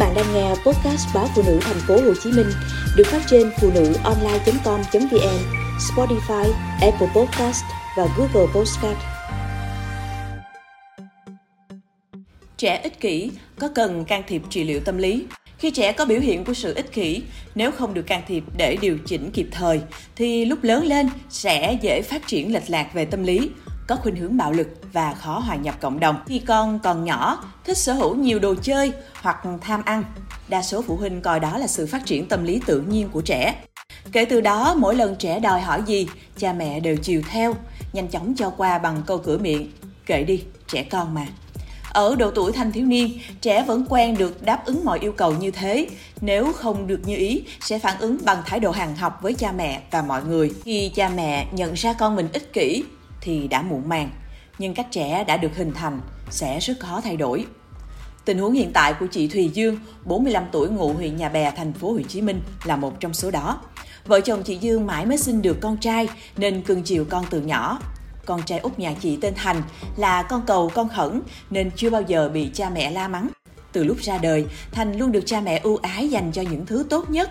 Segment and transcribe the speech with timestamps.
[0.00, 2.46] bạn đang nghe podcast báo phụ nữ thành phố Hồ Chí Minh
[2.96, 5.38] được phát trên phụ nữ online.com.vn,
[5.78, 7.64] Spotify, Apple Podcast
[7.96, 8.98] và Google Podcast.
[12.56, 15.26] Trẻ ích kỷ có cần can thiệp trị liệu tâm lý?
[15.58, 17.22] Khi trẻ có biểu hiện của sự ích kỷ,
[17.54, 19.80] nếu không được can thiệp để điều chỉnh kịp thời,
[20.16, 23.50] thì lúc lớn lên sẽ dễ phát triển lệch lạc về tâm lý,
[23.90, 26.16] có khuynh hướng bạo lực và khó hòa nhập cộng đồng.
[26.26, 30.04] Khi con còn nhỏ, thích sở hữu nhiều đồ chơi hoặc tham ăn,
[30.48, 33.20] đa số phụ huynh coi đó là sự phát triển tâm lý tự nhiên của
[33.20, 33.54] trẻ.
[34.12, 37.54] Kể từ đó, mỗi lần trẻ đòi hỏi gì, cha mẹ đều chiều theo,
[37.92, 39.72] nhanh chóng cho qua bằng câu cửa miệng.
[40.06, 41.26] Kệ đi, trẻ con mà.
[41.92, 45.32] Ở độ tuổi thanh thiếu niên, trẻ vẫn quen được đáp ứng mọi yêu cầu
[45.32, 45.88] như thế.
[46.20, 49.52] Nếu không được như ý, sẽ phản ứng bằng thái độ hàng học với cha
[49.52, 50.52] mẹ và mọi người.
[50.64, 52.84] Khi cha mẹ nhận ra con mình ích kỷ,
[53.20, 54.10] thì đã muộn màng.
[54.58, 57.46] Nhưng cách trẻ đã được hình thành sẽ rất khó thay đổi.
[58.24, 61.72] Tình huống hiện tại của chị Thùy Dương, 45 tuổi ngụ huyện Nhà Bè, thành
[61.72, 63.60] phố Hồ Chí Minh là một trong số đó.
[64.06, 67.40] Vợ chồng chị Dương mãi mới sinh được con trai nên cưng chiều con từ
[67.40, 67.78] nhỏ.
[68.26, 69.62] Con trai út nhà chị tên Thành
[69.96, 73.28] là con cầu con khẩn nên chưa bao giờ bị cha mẹ la mắng.
[73.72, 76.86] Từ lúc ra đời, Thành luôn được cha mẹ ưu ái dành cho những thứ
[76.90, 77.30] tốt nhất.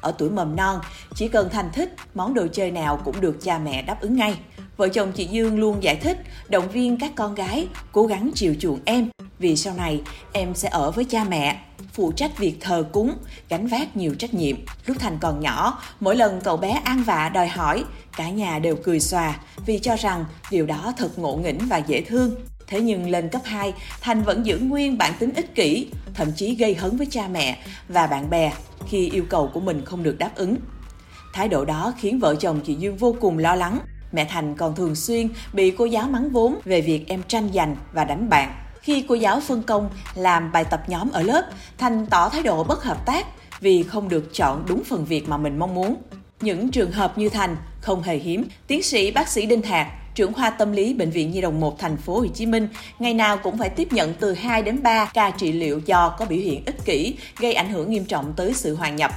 [0.00, 0.80] Ở tuổi mầm non,
[1.14, 4.38] chỉ cần Thành thích, món đồ chơi nào cũng được cha mẹ đáp ứng ngay.
[4.76, 8.54] Vợ chồng chị Dương luôn giải thích, động viên các con gái cố gắng chiều
[8.60, 11.60] chuộng em vì sau này em sẽ ở với cha mẹ,
[11.92, 13.12] phụ trách việc thờ cúng,
[13.48, 14.56] gánh vác nhiều trách nhiệm.
[14.86, 17.84] Lúc Thành còn nhỏ, mỗi lần cậu bé ăn vạ đòi hỏi,
[18.16, 22.00] cả nhà đều cười xòa vì cho rằng điều đó thật ngộ nghĩnh và dễ
[22.00, 22.34] thương.
[22.66, 26.54] Thế nhưng lên cấp 2, Thành vẫn giữ nguyên bản tính ích kỷ, thậm chí
[26.54, 28.52] gây hấn với cha mẹ và bạn bè
[28.88, 30.56] khi yêu cầu của mình không được đáp ứng.
[31.32, 33.78] Thái độ đó khiến vợ chồng chị Dương vô cùng lo lắng.
[34.12, 37.76] Mẹ Thành còn thường xuyên bị cô giáo mắng vốn về việc em tranh giành
[37.92, 38.54] và đánh bạn.
[38.80, 41.42] Khi cô giáo phân công làm bài tập nhóm ở lớp,
[41.78, 43.26] Thành tỏ thái độ bất hợp tác
[43.60, 45.94] vì không được chọn đúng phần việc mà mình mong muốn.
[46.40, 48.44] Những trường hợp như Thành không hề hiếm.
[48.66, 51.78] Tiến sĩ bác sĩ Đinh Hạc, trưởng khoa tâm lý bệnh viện Nhi đồng 1
[51.78, 55.10] thành phố Hồ Chí Minh, ngày nào cũng phải tiếp nhận từ 2 đến 3
[55.14, 58.54] ca trị liệu do có biểu hiện ích kỷ, gây ảnh hưởng nghiêm trọng tới
[58.54, 59.10] sự hòa nhập.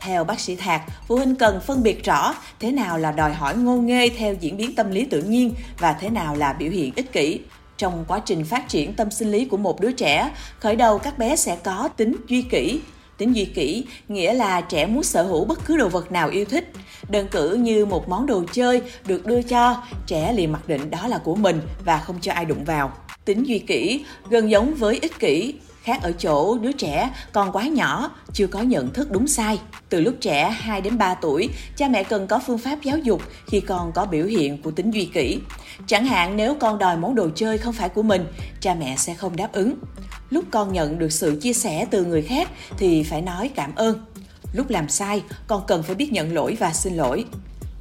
[0.00, 3.56] Theo bác sĩ Thạc, phụ huynh cần phân biệt rõ thế nào là đòi hỏi
[3.56, 6.92] ngô nghê theo diễn biến tâm lý tự nhiên và thế nào là biểu hiện
[6.96, 7.40] ích kỷ.
[7.76, 11.18] Trong quá trình phát triển tâm sinh lý của một đứa trẻ, khởi đầu các
[11.18, 12.80] bé sẽ có tính duy kỷ.
[13.16, 16.44] Tính duy kỷ nghĩa là trẻ muốn sở hữu bất cứ đồ vật nào yêu
[16.44, 16.72] thích.
[17.08, 21.06] Đơn cử như một món đồ chơi được đưa cho, trẻ liền mặc định đó
[21.08, 22.92] là của mình và không cho ai đụng vào.
[23.24, 27.66] Tính duy kỷ gần giống với ích kỷ, khác ở chỗ đứa trẻ còn quá
[27.66, 29.58] nhỏ, chưa có nhận thức đúng sai.
[29.88, 33.22] Từ lúc trẻ 2 đến 3 tuổi, cha mẹ cần có phương pháp giáo dục
[33.46, 35.38] khi con có biểu hiện của tính duy kỷ.
[35.86, 38.26] Chẳng hạn nếu con đòi món đồ chơi không phải của mình,
[38.60, 39.74] cha mẹ sẽ không đáp ứng.
[40.30, 42.48] Lúc con nhận được sự chia sẻ từ người khác
[42.78, 44.04] thì phải nói cảm ơn.
[44.52, 47.24] Lúc làm sai, con cần phải biết nhận lỗi và xin lỗi.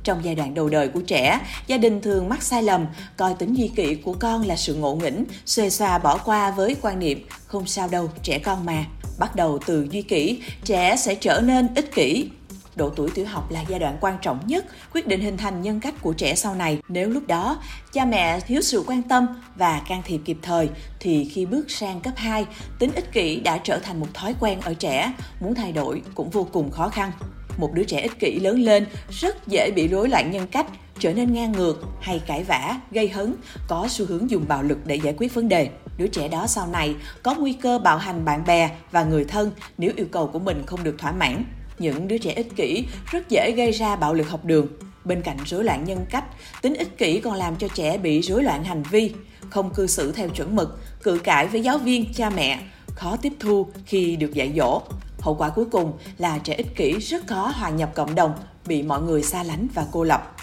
[0.09, 2.85] Trong giai đoạn đầu đời của trẻ, gia đình thường mắc sai lầm,
[3.17, 6.75] coi tính duy kỷ của con là sự ngộ nghĩnh, xuề xòa bỏ qua với
[6.81, 8.85] quan niệm không sao đâu, trẻ con mà.
[9.19, 12.29] Bắt đầu từ duy kỷ, trẻ sẽ trở nên ích kỷ,
[12.75, 15.79] Độ tuổi tiểu học là giai đoạn quan trọng nhất quyết định hình thành nhân
[15.79, 16.79] cách của trẻ sau này.
[16.87, 17.61] Nếu lúc đó
[17.93, 22.01] cha mẹ thiếu sự quan tâm và can thiệp kịp thời thì khi bước sang
[22.01, 22.45] cấp 2,
[22.79, 26.29] tính ích kỷ đã trở thành một thói quen ở trẻ, muốn thay đổi cũng
[26.29, 27.11] vô cùng khó khăn.
[27.59, 30.65] Một đứa trẻ ích kỷ lớn lên rất dễ bị rối loạn nhân cách,
[30.99, 33.35] trở nên ngang ngược hay cãi vã, gây hấn,
[33.67, 35.69] có xu hướng dùng bạo lực để giải quyết vấn đề.
[35.97, 39.51] Đứa trẻ đó sau này có nguy cơ bạo hành bạn bè và người thân
[39.77, 41.43] nếu yêu cầu của mình không được thỏa mãn
[41.79, 44.67] những đứa trẻ ích kỷ rất dễ gây ra bạo lực học đường.
[45.05, 46.23] Bên cạnh rối loạn nhân cách,
[46.61, 49.13] tính ích kỷ còn làm cho trẻ bị rối loạn hành vi,
[49.49, 52.59] không cư xử theo chuẩn mực, cự cãi với giáo viên, cha mẹ,
[52.95, 54.81] khó tiếp thu khi được dạy dỗ.
[55.19, 58.33] Hậu quả cuối cùng là trẻ ích kỷ rất khó hòa nhập cộng đồng,
[58.65, 60.35] bị mọi người xa lánh và cô lập.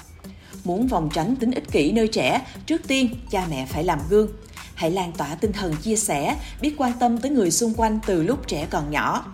[0.65, 4.29] Muốn vòng tránh tính ích kỷ nơi trẻ, trước tiên cha mẹ phải làm gương.
[4.75, 8.23] Hãy lan tỏa tinh thần chia sẻ, biết quan tâm tới người xung quanh từ
[8.23, 9.25] lúc trẻ còn nhỏ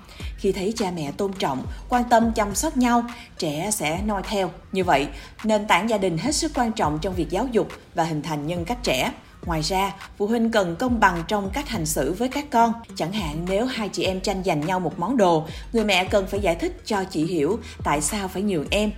[0.42, 3.04] khi thấy cha mẹ tôn trọng quan tâm chăm sóc nhau
[3.38, 5.08] trẻ sẽ noi theo như vậy
[5.44, 8.46] nền tảng gia đình hết sức quan trọng trong việc giáo dục và hình thành
[8.46, 9.12] nhân cách trẻ
[9.46, 12.72] Ngoài ra, phụ huynh cần công bằng trong cách hành xử với các con.
[12.96, 16.26] Chẳng hạn nếu hai chị em tranh giành nhau một món đồ, người mẹ cần
[16.26, 18.90] phải giải thích cho chị hiểu tại sao phải nhường em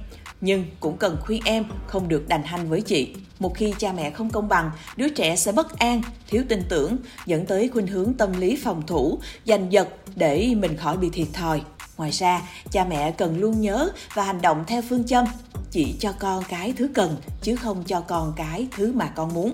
[0.44, 3.14] nhưng cũng cần khuyên em không được đành hanh với chị.
[3.38, 6.96] Một khi cha mẹ không công bằng, đứa trẻ sẽ bất an, thiếu tin tưởng,
[7.26, 11.28] dẫn tới khuynh hướng tâm lý phòng thủ, giành giật để mình khỏi bị thiệt
[11.32, 11.62] thòi.
[11.96, 15.24] Ngoài ra, cha mẹ cần luôn nhớ và hành động theo phương châm
[15.70, 19.52] chỉ cho con cái thứ cần chứ không cho con cái thứ mà con muốn.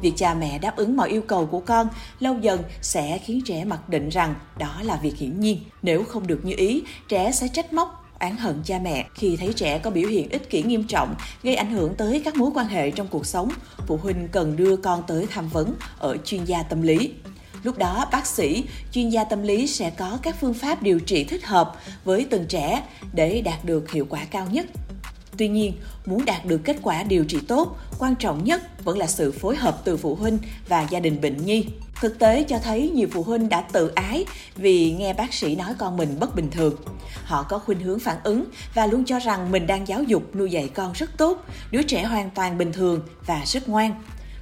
[0.00, 1.88] Việc cha mẹ đáp ứng mọi yêu cầu của con
[2.20, 5.58] lâu dần sẽ khiến trẻ mặc định rằng đó là việc hiển nhiên.
[5.82, 9.06] Nếu không được như ý, trẻ sẽ trách móc oán hận cha mẹ.
[9.14, 12.36] Khi thấy trẻ có biểu hiện ích kỷ nghiêm trọng gây ảnh hưởng tới các
[12.36, 13.48] mối quan hệ trong cuộc sống
[13.86, 17.12] phụ huynh cần đưa con tới tham vấn ở chuyên gia tâm lý.
[17.62, 21.24] Lúc đó bác sĩ chuyên gia tâm lý sẽ có các phương pháp điều trị
[21.24, 21.72] thích hợp
[22.04, 24.66] với từng trẻ để đạt được hiệu quả cao nhất.
[25.38, 25.72] Tuy nhiên,
[26.06, 29.56] muốn đạt được kết quả điều trị tốt, quan trọng nhất vẫn là sự phối
[29.56, 30.38] hợp từ phụ huynh
[30.68, 31.64] và gia đình bệnh nhi.
[32.00, 34.24] Thực tế cho thấy nhiều phụ huynh đã tự ái
[34.56, 36.76] vì nghe bác sĩ nói con mình bất bình thường.
[37.24, 38.44] Họ có khuynh hướng phản ứng
[38.74, 42.04] và luôn cho rằng mình đang giáo dục nuôi dạy con rất tốt, đứa trẻ
[42.04, 43.94] hoàn toàn bình thường và rất ngoan.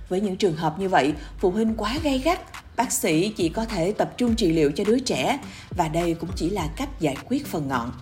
[0.09, 2.41] Với những trường hợp như vậy, phụ huynh quá gay gắt,
[2.77, 5.39] bác sĩ chỉ có thể tập trung trị liệu cho đứa trẻ
[5.77, 7.93] và đây cũng chỉ là cách giải quyết phần ngọn.